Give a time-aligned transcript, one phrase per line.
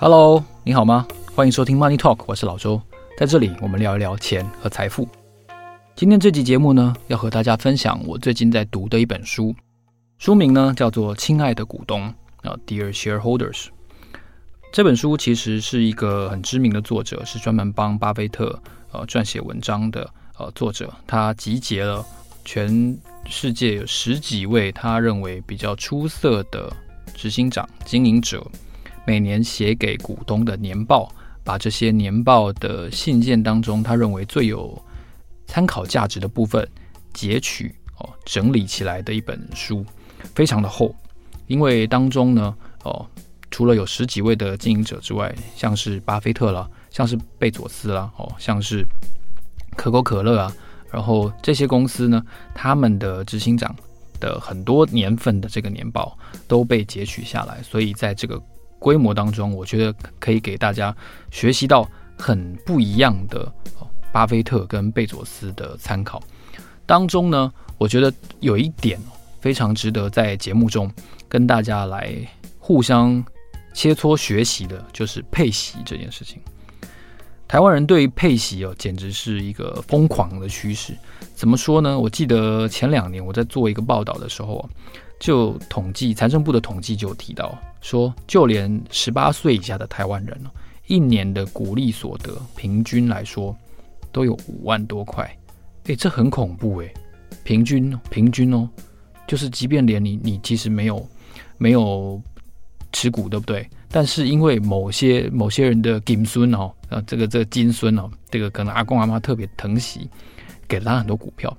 [0.00, 1.08] Hello，你好吗？
[1.34, 2.80] 欢迎收听 Money Talk，我是老周，
[3.18, 5.08] 在这里我们聊一聊钱和财富。
[5.96, 9.52] 今天这集节目呢，要和大家分享我最近在读的一本书，
[10.18, 12.14] 书名呢叫做《亲爱的股东》
[12.48, 13.66] 啊，Dear Shareholders。
[14.72, 18.56] 这本书其实是一个很知名的作者，是专门帮巴菲特
[18.92, 22.06] 呃撰写文章的呃作者，他集结了
[22.44, 22.96] 全
[23.26, 26.72] 世界有十几位他认为比较出色的
[27.16, 28.46] 执行长、经营者。
[29.08, 31.10] 每年写给股东的年报，
[31.42, 34.78] 把这些年报的信件当中，他认为最有
[35.46, 36.68] 参考价值的部分
[37.14, 39.82] 截取哦，整理起来的一本书，
[40.34, 40.94] 非常的厚。
[41.46, 42.54] 因为当中呢，
[42.84, 43.06] 哦，
[43.50, 48.84] 除了有十几位的经营者之外，像是巴菲特啦，像是贝佐斯啦，哦，像是
[49.74, 50.54] 可口可乐啊，
[50.90, 52.22] 然后这些公司呢，
[52.54, 53.74] 他们的执行长
[54.20, 56.14] 的很多年份的这个年报
[56.46, 58.38] 都被截取下来，所以在这个。
[58.78, 60.94] 规模当中，我觉得可以给大家
[61.30, 63.52] 学习到很不一样的
[64.12, 66.22] 巴菲特跟贝佐斯的参考。
[66.86, 68.98] 当中呢，我觉得有一点
[69.40, 70.90] 非常值得在节目中
[71.28, 72.14] 跟大家来
[72.58, 73.22] 互相
[73.74, 76.40] 切磋学习的，就是配息这件事情。
[77.46, 80.94] 台湾人对于配息哦，简直是一个疯狂的趋势。
[81.34, 81.98] 怎么说呢？
[81.98, 84.68] 我记得前两年我在做一个报道的时候
[85.18, 90.38] 就统计财政部的统计就提到说，就连十八岁以下的台湾人
[90.86, 93.56] 一年的股利所得平均来说
[94.10, 95.30] 都有五万多块，
[95.84, 96.92] 诶，这很恐怖诶，
[97.44, 98.68] 平均平均哦，
[99.26, 101.06] 就是即便连你你其实没有
[101.58, 102.20] 没有
[102.92, 103.68] 持股，对不对？
[103.90, 110.08] 但是因为某些某些人的金孙哦，呃，这个这个金孙哦，这个可能阿公阿妈特别疼惜，
[110.66, 111.54] 给了他很多股票。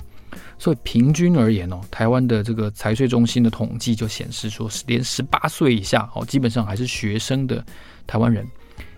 [0.59, 7.65] 所以平均而言哦，台湾的这个财税中心的统计就显示说，连十八岁以下哦，基本上还是学生的
[8.05, 8.45] 台湾人，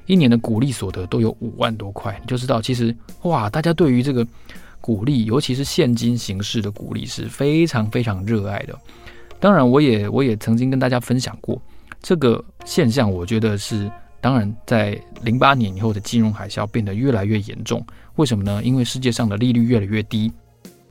[0.07, 4.25] 一年的股利所得都有五万多块，你就知道其实哇，大家对于这个
[4.81, 8.75] 股利，尤其是现金形式的股利是非常非常热爱的。
[9.39, 11.61] 当然，我也我也曾经跟大家分享过
[12.01, 13.87] 这个现象，我觉得是
[14.19, 17.85] 当然在零八年以后的金融海啸变得越来越严重。
[18.15, 18.63] 为什么呢？
[18.63, 20.31] 因为世界上的利率越来越低。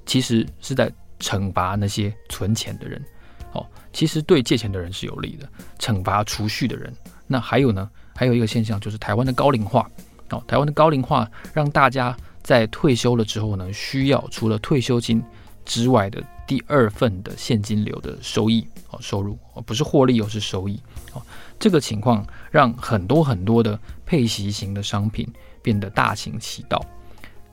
[0.06, 3.04] 其实是在惩罚那些存钱的人，
[3.52, 6.92] 哦，其实对借钱的人是有利的，惩罚储蓄的人。
[7.26, 7.88] 那还有呢？
[8.16, 9.88] 还有一个现象就是台湾的高龄化，
[10.30, 15.22] 哦，台湾的高龄化让大家在退休了之后呢，需要除了退休金
[15.64, 20.82] 之外的第二份的现金流的收益，哦，收入，哦，不是获利，又是收益，
[21.12, 21.22] 哦，
[21.58, 25.26] 这个情况让很多很多的配息型的商品
[25.62, 26.84] 变得大行其道。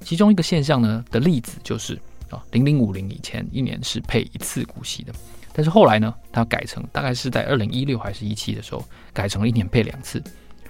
[0.01, 1.99] 其中一个现象呢的例子就是。
[2.29, 5.13] 啊，零零五零以前一年是配一次股息的，
[5.53, 8.83] 但是后来呢，它改成大概是在二零一六还是一七的时候，
[9.13, 10.23] 改成了一年配两次，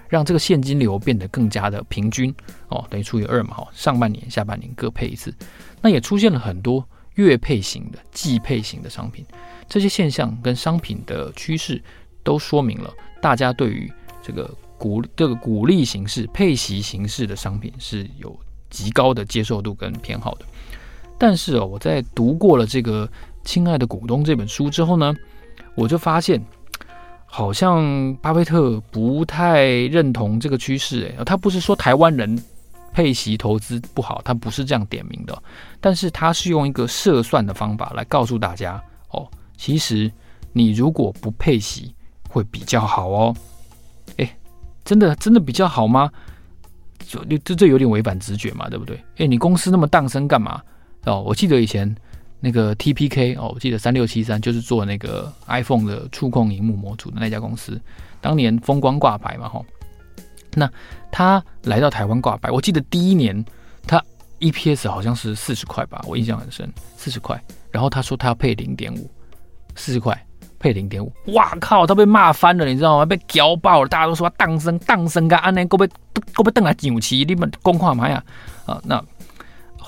[0.08, 2.34] 让这个现金流变得更加的平均
[2.70, 5.34] 哦，等于除以二嘛，哈，上半年、下半年各配一次。
[5.82, 9.26] 那也出现了很多月配型的、季配型的商品，
[9.68, 11.82] 这些现象跟商品的趋势
[12.24, 13.92] 都说明了大家对于
[14.22, 18.38] 这个股这个股利形式、配息形式的商品是有
[18.70, 20.46] 极高的接受度跟偏好的。
[21.18, 23.08] 但是哦，我在读过了这个
[23.44, 25.16] 《亲爱的股东》这本书之后呢，
[25.76, 26.44] 我就发现，
[27.26, 31.14] 好像巴菲特不太认同这个趋势。
[31.18, 32.42] 诶，他不是说台湾人
[32.94, 35.44] 配息投资不好，他不是这样点名的。
[35.82, 40.12] 但是他是用一个设算的方法来告诉大家，哦，其实
[40.54, 41.94] 你如果不配息
[42.30, 43.36] 会比较好哦。
[44.18, 44.30] 诶，
[44.86, 46.12] 真的真的比较好吗？
[47.00, 49.02] 就这这有点违反直觉嘛，对不对？
[49.18, 50.62] 诶，你公司那么当生干嘛？
[51.08, 51.96] 哦，我记得以前
[52.40, 57.80] 那个 TPK 哦，我记得三六七三就是做那个 iPhone 的触控荧幕模组的那家公司，
[58.20, 59.66] 当年风光挂牌嘛，吼。
[60.54, 60.70] 那
[61.12, 63.46] 他来到台湾挂牌，我记得第一年
[63.86, 64.04] 他
[64.40, 67.42] EPS 好像是四十块吧，我印象很深，四十块。
[67.72, 69.10] 然后他说他要配零点五，
[69.76, 70.20] 四十块
[70.60, 73.06] 配零点五，哇靠，他被骂翻了，你知道吗？
[73.06, 75.88] 被屌爆了，大家都说他当生当生个安尼，够被
[76.34, 78.24] 够被瞪来牛气，你们公话嘛呀？
[78.66, 79.02] 啊，那。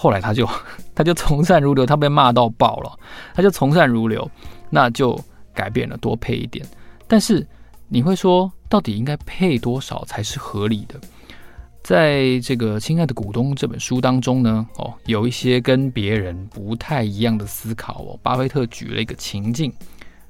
[0.01, 0.47] 后来他就
[0.95, 2.97] 他就从善如流，他被骂到爆了，
[3.33, 4.29] 他就从善如流，
[4.69, 5.19] 那就
[5.53, 6.65] 改变了，多配一点。
[7.05, 7.45] 但是
[7.89, 10.97] 你会说，到底应该配多少才是合理的？
[11.83, 18.17] 在这个《亲爱的股东》这本书当中呢，哦，有一些跟别人不太一样的思考哦。
[18.23, 19.73] 巴菲特举了一个情境，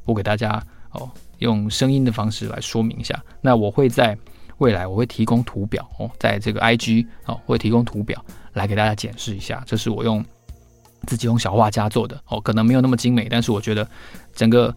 [0.05, 0.63] 我给大家
[0.93, 1.07] 哦
[1.37, 3.21] 用声音的方式来说明一下。
[3.39, 4.17] 那我会在
[4.57, 8.23] 未来我会提供图表哦，在这个 IG 哦会提供图表。
[8.59, 10.23] 来给大家解释一下，这是我用
[11.07, 13.89] 自己用小画家做的哦，可能没有那么精美，但是我觉得
[14.35, 14.75] 整个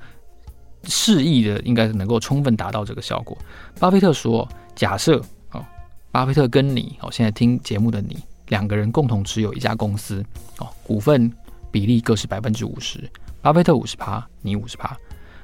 [0.84, 3.36] 示意的应该能够充分达到这个效果。
[3.80, 5.20] 巴菲特说，假设
[5.50, 5.64] 哦，
[6.12, 8.16] 巴菲特跟你哦，现在听节目的你
[8.48, 10.24] 两个人共同持有一家公司
[10.58, 11.30] 哦，股份
[11.72, 14.96] 比例各是百分之五十，巴菲特五十趴，你五十趴。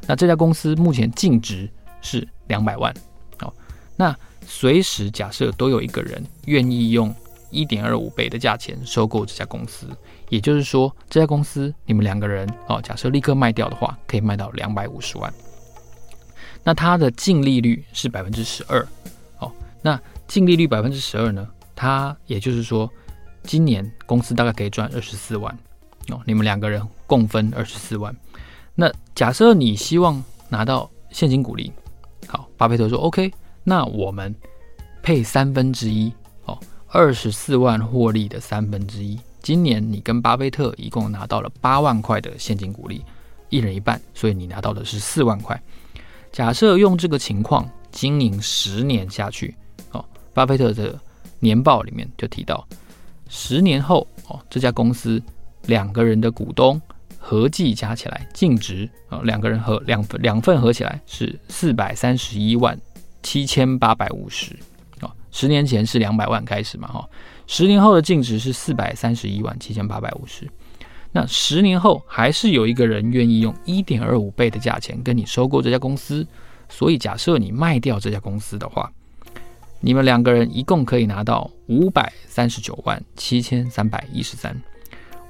[0.06, 1.68] 那这家公司目前净值
[2.00, 2.94] 是两百万
[3.40, 3.52] 哦，
[3.96, 7.12] 那随时假设都有一个人愿意用
[7.50, 9.88] 一点二五倍的价钱收购这家公司，
[10.28, 15.32] 也就是说，这家公司你们两个人哦，假设立刻卖掉的话，可以卖到两百五十万。
[16.64, 18.86] 那它的净利率是百分之十二，
[19.38, 19.50] 哦，
[19.80, 21.48] 那净利率百分之十二呢？
[21.74, 22.90] 它也就是说，
[23.44, 25.56] 今年公司大概可以赚二十四万，
[26.08, 28.14] 哦，你们两个人共分二十四万。
[28.74, 31.72] 那假设你希望拿到现金股利，
[32.26, 33.32] 好，巴菲特说 OK，
[33.64, 34.34] 那我们
[35.02, 36.12] 配三分之一，
[36.90, 39.18] 二十四万获利的三分之一。
[39.42, 43.04] 今年你跟巴菲特一共拿到了八万块的现金股利，
[43.50, 45.60] 一人一半，所以你拿到的是四万块。
[46.32, 49.54] 假设用这个情况经营十年下去，
[49.92, 50.04] 哦，
[50.34, 50.98] 巴菲特的
[51.38, 52.66] 年报里面就提到，
[53.28, 55.22] 十年后哦，这家公司
[55.66, 56.80] 两个人的股东
[57.18, 62.78] 合计加起来净值啊，两个人合两两份合起来是四百三十一万
[63.22, 64.54] 七千八百五十，
[65.30, 67.08] 十年前是两百万开始嘛，哈，
[67.46, 70.48] 十年后的净值是四百三十一万七千八百五十。
[71.10, 76.26] 那十年后还是有一个人愿意用一点二五倍的价钱跟你收购这家公司，
[76.68, 78.92] 所以假设你卖掉这家公司的话，
[79.80, 84.54] 你们两个人一共可以拿到五百三十九万七千三百一十三，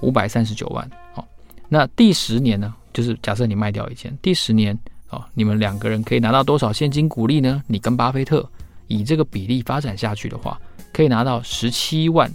[0.01, 0.91] 五百三十九万。
[1.13, 1.27] 好，
[1.69, 2.75] 那第十年呢？
[2.93, 4.77] 就是假设你卖掉以前，第十年
[5.11, 7.63] 哦，你们两个人可以拿到多少现金股利呢？
[7.69, 8.51] 你跟巴菲特
[8.89, 10.61] 以这个比例发展下去的话，
[10.93, 12.31] 可以拿到十七万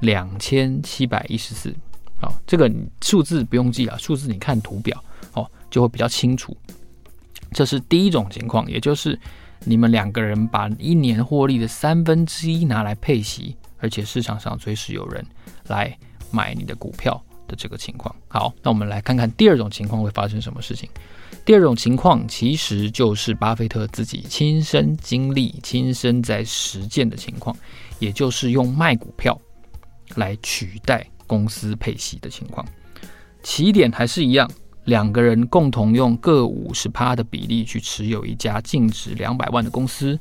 [0.00, 1.72] 两千七百一十四。
[2.20, 2.70] 好，这个
[3.00, 5.02] 数字不用记了，数字你看图表
[5.32, 6.56] 哦，就会比较清楚。
[7.52, 9.18] 这是第一种情况，也就是
[9.64, 15.24] 你们两个人把一年获利的三分之一拿来配息，而且市场上随时有人
[15.68, 15.96] 来
[16.30, 18.14] 买你的股票的这个情况。
[18.28, 20.88] 好，那我们来看看第二种情况会发生什么事情。
[21.44, 27.56] 第二种情况其实就是巴菲特自己亲身经历、亲身在实践的情况，
[27.98, 29.40] 也就是用卖股票
[30.16, 31.06] 来取代。
[31.30, 32.66] 公司配息的情况，
[33.40, 34.50] 起点还是一样，
[34.86, 40.18] 两个人共同用各五十趴的比例去持有一家净值两百万的公司，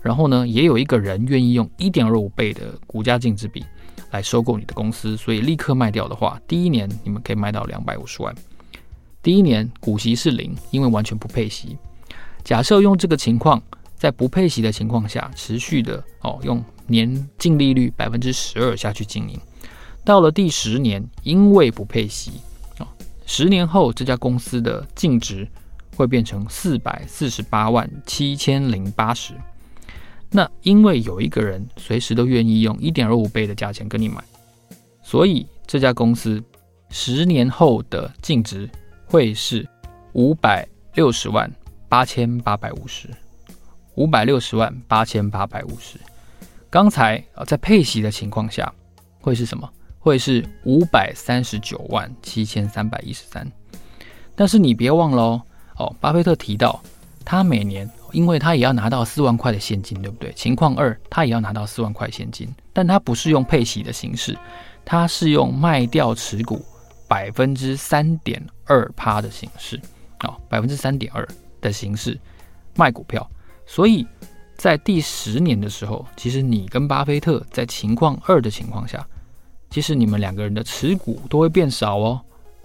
[0.00, 3.64] 然后呢，也有一个人愿意用一点二五倍的股价净值比
[4.12, 8.32] 来收购你的公司，所以立刻卖掉的话，第一年你们可以卖到两百五十万，
[9.24, 11.78] 第一年股息是零，因为完全不配息。
[12.44, 13.60] 假设用这个情况，
[13.96, 19.40] 在不配息的情况下，持续的哦，用年净利率百分之十二下去经营。
[20.04, 22.32] 到了第十年，因为不配息
[22.76, 22.86] 啊，
[23.24, 25.48] 十年后这家公司的净值
[25.96, 29.32] 会变成四百四十八万七千零八十。
[30.28, 34.22] 那因为有一个人随时都愿意用一点二五倍的价钱跟你买，
[35.02, 36.44] 所以这家公司
[36.90, 38.68] 十年后的净值
[39.14, 39.64] 会是
[40.14, 41.48] 五百六十万
[41.88, 43.08] 八千八百五十，
[43.94, 46.00] 五百六十万八千八百五十。
[46.68, 48.74] 刚才啊，在配息的情况下
[49.20, 49.70] 会是什么？
[50.00, 53.48] 会是五百三十九万七千三百一十三，
[54.34, 55.42] 但是你别忘了哦，
[55.76, 56.82] 哦，巴菲特提到
[57.24, 60.32] 他每年，因为他也要拿到四万块的现金，对不对？
[60.32, 64.36] 情况二，他也要拿到四万块现金，但他不是用配息的形式，
[64.84, 66.66] 他是用卖掉持股
[67.06, 69.80] 百分之三点二趴的形式，
[70.24, 71.26] 哦，百分之三点二
[71.60, 72.18] 的形式
[72.76, 73.28] 卖股票，
[73.66, 74.06] 所以
[74.56, 79.06] 在第十年的时候，其实你跟巴菲特在情况二的情况下。
[79.70, 82.20] 其实你们两个人的持股都会变少哦，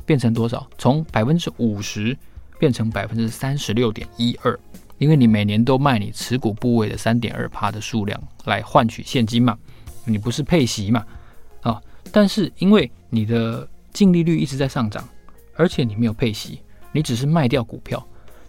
[0.05, 0.69] 变成多少？
[0.77, 2.15] 从百分之五十
[2.59, 4.59] 变成百分之三十六点一二，
[4.99, 9.57] 因为你每年都卖你持股部位的三点二趴的数量来换取现金嘛，
[10.05, 11.03] 你不是配息嘛，
[11.61, 15.03] 啊，但是因为你的净利率一直在上涨，
[15.59, 16.61] 而且你没有配息，
[16.93, 18.01] 你只是卖掉股票，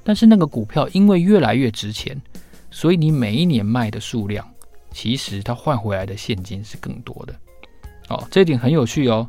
[0.04, 2.16] 但是那个股票因为越来越值钱，
[2.70, 4.48] 所以你每一年卖的数量，
[4.92, 7.34] 其实它换回来的现金是更多的。
[8.10, 9.28] 哦，这一点很有趣哦。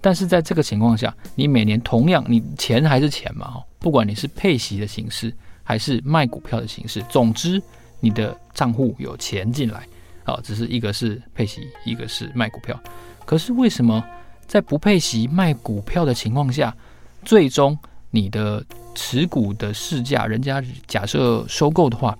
[0.00, 7.62] 但是在这个情况下，你每年同样，你钱还是钱嘛，哦，不管你是配息的形式还是卖股票的形式，总之
[8.00, 9.86] 你的账户有钱进来，
[10.24, 12.76] 啊，只是一个是配息，一个是卖股票。
[13.24, 14.04] 可是为什么
[14.48, 16.76] 在不配息卖股票的情况下，
[17.24, 17.78] 最终
[18.10, 18.64] 你的
[18.94, 22.16] 持股的市价，人家假设收购的话，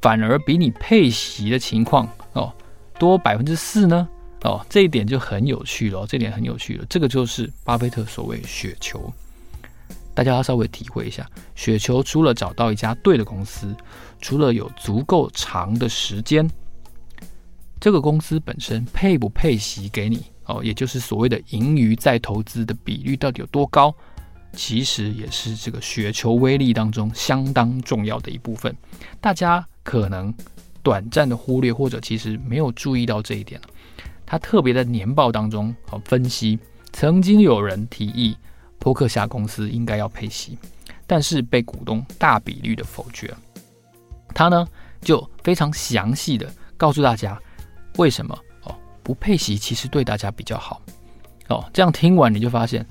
[0.00, 2.52] 反而比你配息的情况哦
[2.98, 4.08] 多百分之四呢？
[4.42, 6.04] 哦，这一点就很有趣了。
[6.06, 6.84] 这点很有趣了。
[6.88, 9.12] 这个就是巴菲特所谓雪球。
[10.14, 13.74] 大家要稍微体会一下，雪球除了找到一家对的公司，
[14.20, 16.46] 除了有足够长的时间，
[17.80, 23.94] 这个公司本身配不配息给你哦，也就是所谓的盈余再投资的比率到底有多高，
[24.54, 28.74] 其实也是这个雪球威力当中相当重要的一部分。
[29.20, 30.32] 大家可能
[30.82, 33.60] 短暂的忽略，或者其实没有注意到这一点。
[34.26, 36.58] 他特别在年报当中哦分析，
[36.92, 38.36] 曾经有人提议。
[38.78, 40.58] 波克夏公司应该要配息，
[41.06, 43.32] 但是被股东大比率的否决。
[44.34, 44.66] 他呢
[45.00, 47.40] 就非常详细的告诉大家
[47.96, 50.82] 为什么哦不配息其实对大家比较好
[51.46, 51.64] 哦。
[51.72, 52.84] 这样听完你就发现，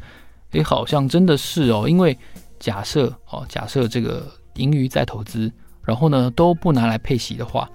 [0.51, 1.87] 诶，好像真的是哦。
[1.87, 2.17] 因为
[2.59, 5.51] 假设哦假设这个盈余再投资，
[5.83, 7.69] 然后呢都不拿来配息的话，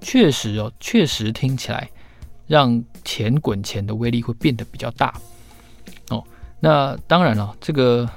[0.00, 1.88] 确实哦确实听起来
[2.46, 5.14] 让钱滚钱的威力会变得比较大
[6.10, 6.22] 哦。
[6.60, 8.08] 那当然了，这个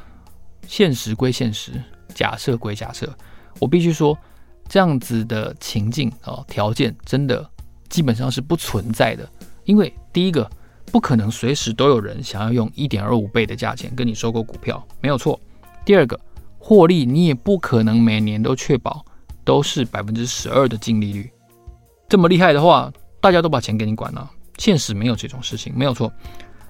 [0.68, 1.72] 现实归现实，
[2.14, 3.14] 假设归假设，
[3.60, 4.18] 我必须说，
[4.68, 7.48] 这样子的情境哦，条件真的
[7.90, 9.28] 基本上是不存在的。
[9.64, 10.50] 因为第一个，
[10.92, 15.40] 不可能随时都有人想要用一点二五倍的价钱跟你收购股票，没有错。
[15.84, 16.20] 第二个，
[16.58, 19.06] 获利你也不可能每年都确保
[19.44, 21.32] 都是百分之十二的净利率，
[22.08, 26.12] 这么厉害的话，大家都把钱给你管了，现实没有这种事情，没有错。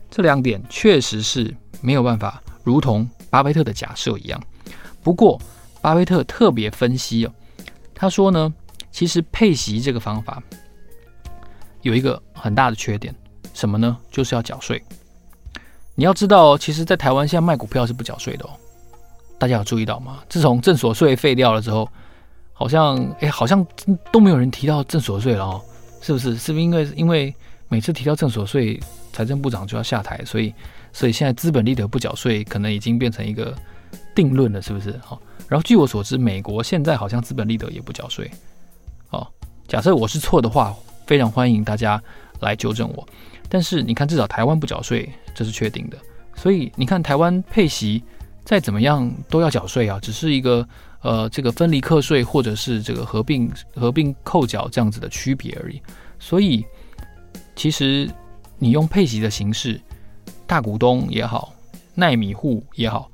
[0.10, 4.41] 这两点确实是没有办法，如同巴菲特的假设一样。
[5.03, 5.39] 不过，
[5.81, 7.34] 巴菲特特别分析哦，
[7.93, 8.53] 他说呢，
[8.91, 10.41] 其实配息这个方法
[11.81, 13.13] 有一个很大的缺点，
[13.55, 13.97] 什么呢？
[14.12, 14.79] 就是要缴税。
[15.95, 18.51] 你要知道，其实，在台湾现在卖股票是不缴税的哦。
[19.39, 20.19] 大家有注意到吗？
[20.29, 21.89] 自从正所税废掉了之后，
[22.53, 23.65] 好像哎，好像
[24.12, 25.59] 都没有人提到正所税了哦，
[26.01, 26.38] 是不是？
[26.38, 27.33] 是不是因为因为
[27.67, 28.79] 每次提到正所税？
[29.13, 30.53] 财政部长就要下台，所以，
[30.91, 33.55] 所以现在资本利得不缴税可能已经变成一个
[34.13, 35.00] 定论了，是不是？
[35.01, 38.29] 好，然后据我所知，美国现在好像资本利得也不缴税。
[39.07, 39.31] 好，
[39.69, 40.75] 假设我是错的话，
[41.07, 42.03] 非常欢迎大家
[42.41, 43.07] 来纠正我。
[43.50, 45.98] 但是你看，至少台湾不缴税，这是确定的。
[46.36, 48.04] 所以你看，台湾配息
[48.44, 50.68] 再怎么样都要缴税啊，只是一个
[51.02, 55.82] 呃这个分离课税或者是这个合并合并扣缴这样子的区别而已。
[56.20, 56.66] 所以
[57.56, 58.10] 其实。
[58.58, 59.80] 你用配息的形式，
[60.48, 61.54] 大股东也好，
[61.94, 63.12] 奈米户也好，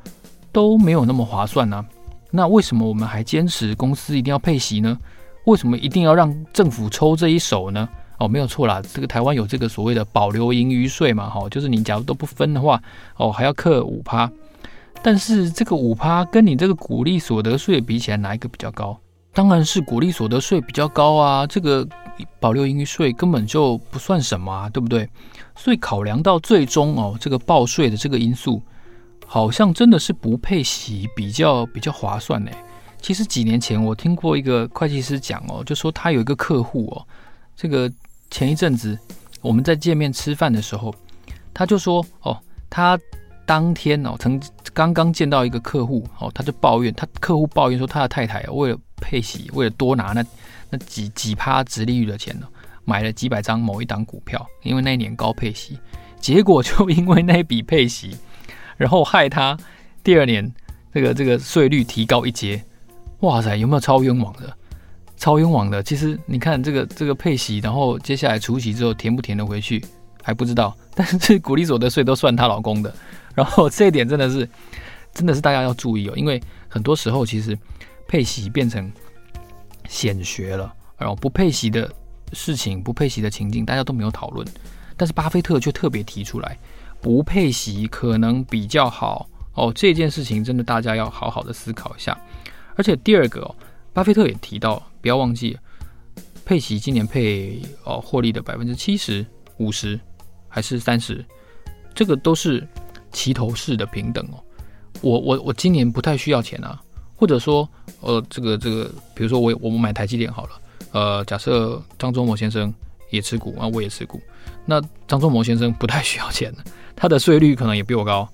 [0.52, 1.84] 都没有那么划算呢、
[2.30, 4.96] 那为什么我们还坚持公司一定要配息呢？
[5.46, 7.90] 为什么一定要让政府抽这一手呢？
[8.22, 12.82] 哦，没有错啦，这个台湾有这个所谓的保留盈余税嘛，哈，就是你假如都不分的话，
[13.18, 14.32] 哦，还要课五趴。
[15.02, 18.98] 但是这个五趴跟你这个股利所得税比起来，哪一个比较高？
[19.34, 21.88] 当然是股利所得税比较高啊，这个。
[22.40, 25.10] 保留盈余税根本就不算什么啊，对不对？
[25.56, 28.62] 所以考量到最终哦，这个报税的这个因素，
[29.26, 32.52] 好像真的是不配息比较比较划算呢。
[33.02, 37.02] 其实几年前我听过一个会计师讲哦，就说他有一个客户哦，
[37.56, 37.92] 这个
[38.32, 38.98] 前一阵子
[39.42, 40.92] 我们在见面吃饭的时候，
[41.54, 42.36] 他就说哦，
[42.70, 43.00] 他
[43.46, 44.42] 当天哦，曾
[44.74, 50.26] 刚刚见到一个客户哦，他就抱怨他客户抱怨说他的太太为了配息，为了多拿那。
[50.74, 52.48] 那几几趴值利率的钱呢？
[52.86, 55.78] 买了几百张某一档股票，因为那一年高配息，
[56.22, 58.16] 结果就因为那笔配息，
[58.78, 59.58] 然后害他
[60.02, 60.50] 第二年
[60.94, 62.64] 这个这个税率提高一阶。
[63.20, 64.58] 哇塞，有没有超冤枉的？
[65.22, 65.82] 超冤枉的！
[65.82, 69.82] 其实你看这个这个配息，然后接下来除息之后填不填得回去
[70.22, 72.94] 还不知道，但是股利所得税都算她老公的。
[73.34, 74.50] 然后这一点真的是
[75.14, 77.58] 真的是大家要注意哦，因为很多时候其实
[78.08, 78.92] 配息变成。
[79.90, 81.92] 显学了，然后不配息的
[82.32, 84.48] 事情，不配息的情境，大家都没有讨论，
[84.96, 86.58] 但是巴菲特却特别提出来，
[87.02, 89.70] 不配息可能比较好哦。
[89.76, 92.18] 这件事情真的大家要好好的思考一下。
[92.78, 93.56] 而且第二个哦，
[93.94, 95.58] 巴菲特也提到，不要忘记
[96.46, 99.26] 配息今年配哦获利的百分之七十、
[99.58, 100.00] 五十
[100.48, 101.24] 还是三十，
[101.94, 102.68] 这个都是
[103.12, 104.44] 齐头式的平等哦。
[105.02, 106.82] 我我我今年不太需要钱啊。
[107.14, 107.70] 或者说，
[108.00, 110.50] 呃，这个这个，比如说我我们买台积电好了，
[110.92, 112.74] 呃，假设张忠谋先生
[113.12, 114.20] 也持股啊，我也持股，
[114.66, 116.52] 那张忠谋先生不太需要钱，
[116.98, 118.28] 他的税率可能也比我高，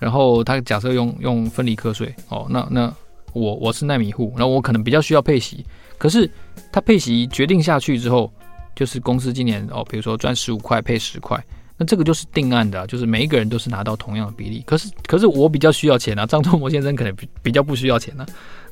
[0.00, 2.92] 然后他假设用用分离课税，哦，那那
[3.34, 5.66] 我我是奈米户，那我可能比较需要配息，
[5.98, 6.30] 可是
[6.72, 8.32] 他配息决定下去之后，
[8.74, 11.38] 就是公司今年哦，比如说赚十五块配十块。
[11.76, 14.62] 那这个就是定案的，就是每一个人都是拿到同样的比例。
[14.64, 18.24] 可是，可是我比较需要钱啊，张忠谋先生可能比比较不需要钱呢、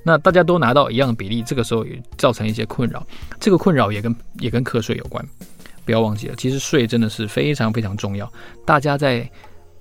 [0.04, 3.04] 那大家都拿到一样的比例，这个时候也造成一些困扰。
[3.40, 5.26] 这个困扰也跟也跟课税有关，
[5.84, 6.36] 不要忘记了。
[6.36, 8.32] 其实税真的是非常非常重要。
[8.64, 9.28] 大家在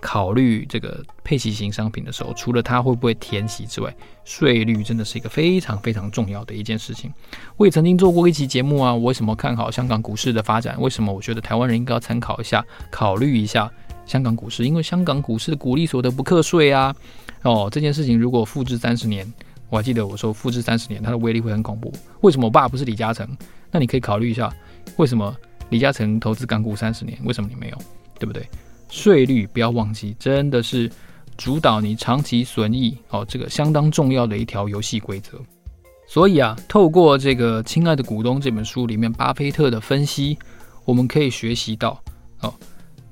[0.01, 7.13] 考虑这个配息型商品的时候，除了它会不会填息之外，税率真的是一个非常非常重要的一件事情。
[7.55, 10.75] 我也曾经做过一期节目啊，我为什么看好香港股市的发展？
[10.81, 13.72] 为什么我觉得台湾人应该要参考一下、考虑一下
[14.05, 14.65] 香港股市？
[14.65, 16.93] 因为香港股市的股利所得不课税啊。
[17.43, 19.31] 哦，这件事情如果复制三十年，
[19.70, 21.93] 我还记得我说复制三十年，它的威力会很恐怖。
[22.22, 23.27] 为什么我爸不是李嘉诚？
[23.72, 24.51] 那你可以考虑一下，
[24.98, 25.36] 为什么
[25.70, 27.77] 李嘉诚投资港股三十年，为什么你没有？
[28.20, 28.48] 对不对？
[28.92, 30.92] 税率不要忘记，真的是
[31.38, 35.40] 主导你长期损益哦，这个相当重要的一条游戏规则。
[36.06, 40.38] 所以啊，透过这个《亲爱的股东》这本书里面巴菲特的分析，
[40.84, 42.04] 我们可以学习到
[42.42, 42.54] 哦，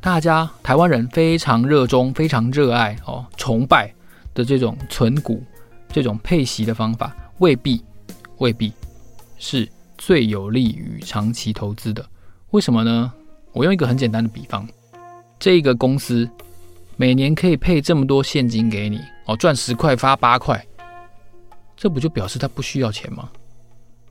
[0.02, 3.90] 大家台湾人非常热衷、非常热爱哦、崇拜
[4.34, 5.42] 的这种存股、
[5.88, 7.82] 这种配息的方法，未必
[8.40, 8.74] 未必
[9.38, 9.66] 是
[9.98, 12.06] 最有利于长期投资的。
[12.52, 13.14] 为什么呢？
[13.54, 14.68] 我用一个很简单的比方。
[15.40, 16.30] 这个公司
[16.98, 20.64] 每年可以配这么多现金给你哦，赚十块发八块，
[21.78, 23.30] 这不就表示他不需要钱吗？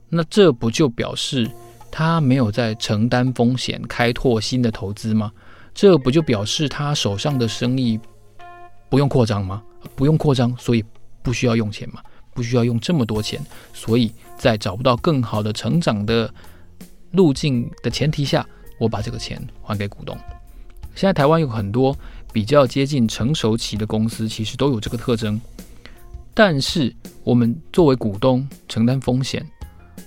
[0.09, 1.49] 那这不就表示
[1.91, 5.31] 他没有在承担风险开拓新的投资吗？
[5.71, 7.99] 这不就表示他手上的生意
[8.89, 9.61] 不用扩张吗？
[9.95, 10.83] 不用扩张，所以
[11.21, 12.01] 不需要用钱吗？
[12.33, 13.39] 不需要用这么多钱，
[13.71, 16.33] 所以在找不到更好的成长的
[17.11, 18.43] 路径的前提下，
[18.79, 20.17] 我把这个钱还给股东。
[20.95, 21.95] 现在台湾有很多
[22.31, 25.39] 比较接近成熟期的公司，其实都有这个特征。
[26.33, 29.45] 但是我们作为股东承担风险，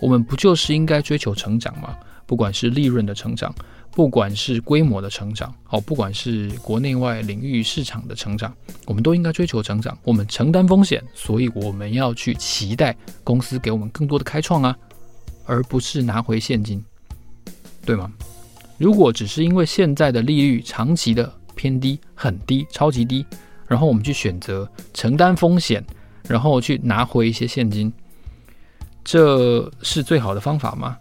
[0.00, 1.96] 我们不就是应该追求成长吗？
[2.26, 3.54] 不管是利润的成长，
[3.90, 8.54] 不管是规模的成长，哦，不管是国内外领域市场的成长，
[8.86, 9.98] 我们都应该追求成长。
[10.02, 14.74] 我们承担风险，所以我们要去期待公司给我们更多的开创啊，
[15.44, 16.82] 而不是拿回现金，
[17.84, 18.10] 对吗？
[18.82, 23.24] 如果只是因为现在的利率长期的偏低、很低、超级低，
[23.68, 25.85] 然后我们去选择承担风险，
[26.28, 27.92] 然后去拿回一些现金，
[29.04, 30.98] 这是最好的方法吗？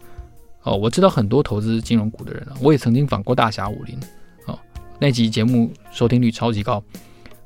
[0.61, 3.97] 哦，我知道很多投资金融股的人啊，我也曾经访过大侠武林，
[4.45, 4.59] 哦，
[4.99, 6.83] 那集节目收听率超级高。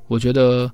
[0.06, 0.70] 我觉得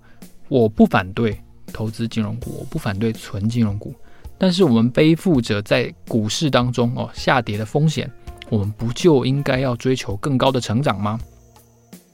[0.48, 1.40] 我不反对
[1.72, 3.94] 投资金融股，我不反对存金融股，
[4.36, 8.10] 但是我们背负着在股市当中哦下跌的风险。
[8.52, 11.18] 我们不就应该要追求更高的成长吗？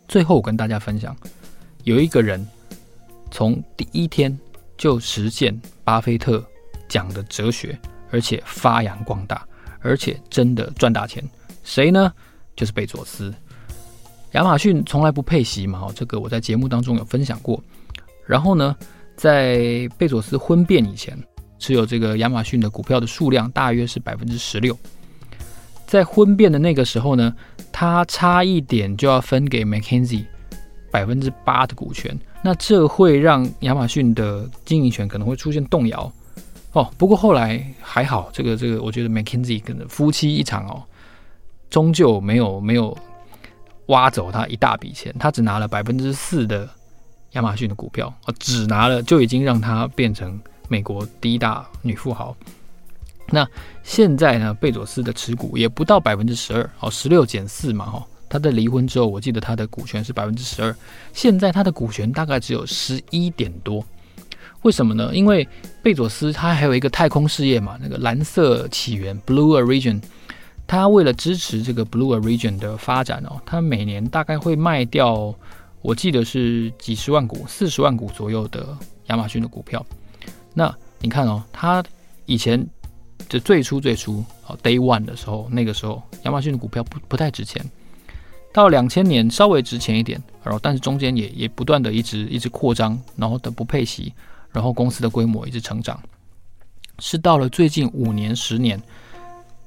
[0.07, 1.14] 最后，我跟大家分享，
[1.83, 2.46] 有一个人
[3.29, 4.38] 从第一天
[4.77, 6.40] 就实践巴菲特
[6.88, 7.77] 讲的哲学，
[8.12, 9.44] 而且发扬光大，
[9.81, 11.29] 而且真的赚大钱。
[11.64, 12.12] 谁呢？
[12.55, 13.35] 就是贝佐斯。
[14.31, 17.61] 亚马逊从来不配息嘛，这个我在节目当中有分享过。
[18.24, 18.77] 然后呢，
[19.16, 21.20] 在贝佐斯婚变以前，
[21.59, 24.79] 持有这个亚马逊的股票的数量大约是百分之十六。
[25.88, 27.35] 在婚变的那个时候呢，
[27.72, 30.27] 他差一点就要分给 Mackenzie
[30.90, 36.12] 百分之八的股权，那这会让亚马逊的经营权可能会出现动摇
[36.72, 36.92] 哦。
[36.98, 40.83] 不过后来还好，这个这个，我觉得 McKinsey 跟夫妻一场哦，
[41.70, 42.94] 终究没有没有
[43.87, 46.68] 挖走他一大笔钱，他只拿了百分之四的
[47.33, 52.37] 亚马逊的股票，哦，只拿了就已经让他变成美国第一大女富豪。
[53.31, 53.47] 那
[53.83, 60.75] 现在呢，贝佐斯的持股也不到百分之十二，哦，十六减四嘛，哈，他在离婚之后，我记得他的股权是百分之十二，
[61.12, 63.85] 现在他的股权大概只有十一点多，
[64.62, 65.14] 为什么呢？
[65.14, 65.47] 因为
[65.83, 70.01] 贝佐斯他还有一个太空事业嘛，那个蓝色起源 （Blue Origin），
[70.67, 75.35] 他为了支持这个 Blue Origin 的发展哦，他每年大概会卖掉，
[75.83, 78.67] 我记得是几十万股、四十万股左右的
[79.09, 79.85] 亚马逊的股票。
[80.55, 81.85] 那你看哦，他
[82.25, 82.67] 以前。
[83.28, 87.62] 就最初最初哦，Day One 的时候，那个时候亚马逊的股票不不太值钱，
[88.54, 94.14] 到两千年稍微值钱一点，然后但是中间也也不断的一直一直扩张，然后的不配息，
[94.50, 96.00] 然后公司的规模一直成长，
[97.00, 98.81] 是到了最近五年十年，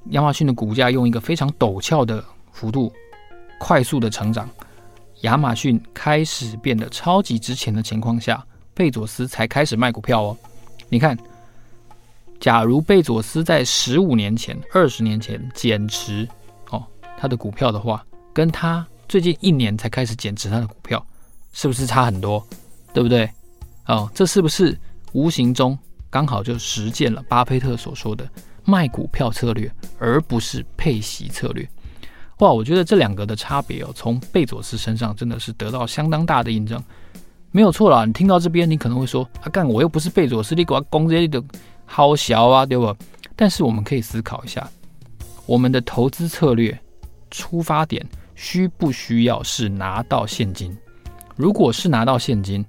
[0.09, 2.91] 亚马逊的股价用一个非常陡峭的幅度
[3.59, 4.49] 快速的成长，
[5.21, 10.37] 亚马逊开始变得超级值钱的情况下，贝佐斯才开始卖股票哦，
[10.89, 11.15] 你看。
[12.41, 16.27] 假如贝佐斯在十五年前、二十年前减持
[16.71, 16.83] 哦
[17.15, 21.05] 他的股票的话，跟他最近一年才开始减持他的股票，
[21.53, 22.43] 是不是差很多？
[22.95, 23.29] 对不对？
[23.85, 24.75] 哦，这是不是
[25.11, 25.77] 无形中
[26.09, 28.27] 刚好就实践了巴菲特所说的
[28.65, 31.69] 卖股票策略，而不是配息策略？
[32.39, 36.83] 哇，我觉得这两个的差别哦，从贝佐斯身上真的是得到相当大的印证。
[37.51, 41.39] 没有错啦，你听到这边，你可能会说：“啊，干，我又不是贝佐斯，你给我攻击的。”
[41.93, 42.95] 好小啊，对吧？
[43.35, 44.65] 但是我们可以思考一下，
[45.45, 46.79] 我们的投资策略
[47.29, 50.75] 出发点需不需要是拿到现金？
[51.35, 52.63] 如果是拿到现金，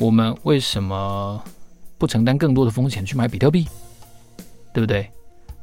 [0.00, 1.40] 我们为什么
[1.96, 3.68] 不承担更多的风险去买比特币？
[4.74, 5.08] 对不对？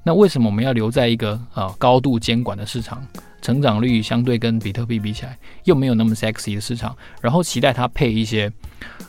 [0.01, 3.05] 那为什么我们要留在一个啊高度监管的市场，
[3.41, 8.51] 成长率相对跟比特币比起来又没有那么 sexy 的市场，然后期待它配一些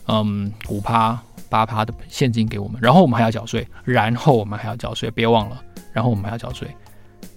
[0.07, 6.68] 嗯五趴八趴的现金给我们，然后我们还要缴税，然后我们还要缴税，别忘了，然后我们还要缴税。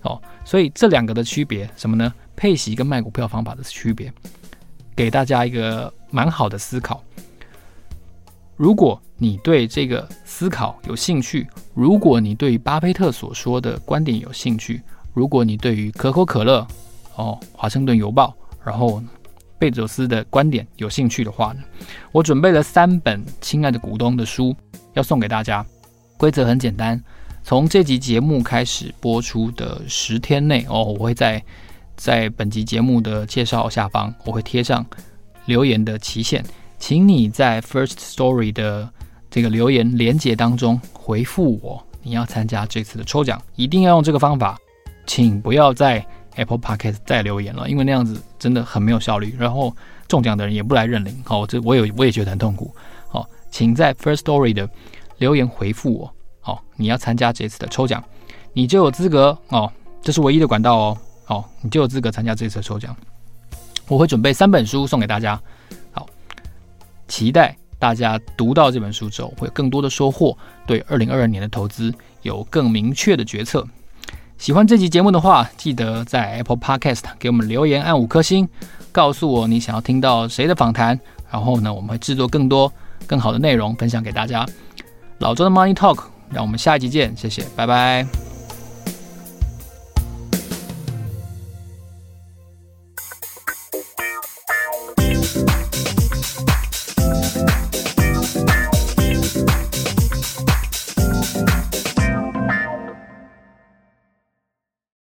[0.01, 2.13] 哦，所以这两个的区别什么呢？
[2.35, 4.11] 配息跟卖股票方法的区别。
[4.95, 7.03] 给大家一个蛮好的思考。
[8.55, 14.81] 如果你对这个思考有兴趣，如果你对于巴菲特所说的观点有兴趣，
[15.13, 16.65] 如果你对于可口可乐、
[17.15, 18.99] 哦华盛顿邮报，然后
[19.59, 21.61] 贝佐斯的观点有兴趣的话呢，
[22.11, 24.55] 我准备了三本《亲爱的股东》的书
[24.93, 25.65] 要送给大家。
[26.17, 27.01] 规则很简单，
[27.43, 31.43] 从这集节目开始播出的十天内哦，我会在。
[31.99, 34.85] 在本集节目的介绍下方，我会贴上
[35.47, 36.45] 留言的期限，
[36.77, 38.87] 请你在 First Story 的
[39.31, 44.59] 这个留言连接当中回复我，你要参加这次的抽奖，一定要用这个方法，
[45.07, 46.05] 请不要在
[46.37, 49.75] Apple Podcast 再留言了，因为那样子真的很没有效率，然后
[50.07, 52.73] 中奖的人也不来认领，好，这我也我也觉得很痛苦，
[53.09, 54.69] 好，请在 First Story 的
[55.17, 58.03] 留言回复我，好，你要参加这次的抽奖，
[58.53, 59.71] 你就有资格哦，
[60.01, 60.97] 这是唯一的管道哦。
[61.25, 62.95] 好，你就有资格参加这次的抽奖。
[63.87, 65.37] 我会准备三本书送给大家。
[65.91, 66.07] 好，
[67.07, 73.67] 期待大家读到这本书之后，会有更多的收获，对二零二二年的投资有更明确的决策。
[74.37, 78.47] 喜欢这期节目的话，记得在 Apple Podcast 给我们留言，按五颗星，
[78.91, 80.99] 告诉我你想要听到谁的访谈。
[81.29, 82.71] 然后呢，我们会制作更多
[83.05, 84.45] 更好的内容分享给大家。
[85.17, 88.36] 老周的 Money Talk，让我们下一集见，谢谢，拜拜。